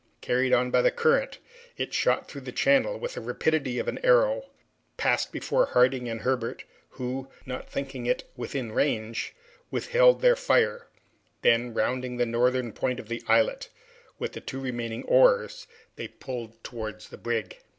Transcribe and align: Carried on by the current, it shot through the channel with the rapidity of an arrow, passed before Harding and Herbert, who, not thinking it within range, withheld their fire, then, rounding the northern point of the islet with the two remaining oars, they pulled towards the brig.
Carried 0.19 0.51
on 0.51 0.71
by 0.71 0.81
the 0.81 0.89
current, 0.89 1.37
it 1.77 1.93
shot 1.93 2.27
through 2.27 2.41
the 2.41 2.51
channel 2.51 2.97
with 2.97 3.13
the 3.13 3.21
rapidity 3.21 3.77
of 3.77 3.87
an 3.87 3.99
arrow, 4.03 4.49
passed 4.97 5.31
before 5.31 5.67
Harding 5.67 6.09
and 6.09 6.21
Herbert, 6.21 6.63
who, 6.89 7.29
not 7.45 7.69
thinking 7.69 8.07
it 8.07 8.23
within 8.35 8.71
range, 8.71 9.35
withheld 9.69 10.21
their 10.23 10.35
fire, 10.35 10.87
then, 11.43 11.75
rounding 11.75 12.17
the 12.17 12.25
northern 12.25 12.71
point 12.73 12.99
of 12.99 13.09
the 13.09 13.21
islet 13.27 13.69
with 14.17 14.33
the 14.33 14.41
two 14.41 14.59
remaining 14.59 15.03
oars, 15.03 15.67
they 15.97 16.07
pulled 16.07 16.63
towards 16.63 17.09
the 17.09 17.17
brig. 17.19 17.57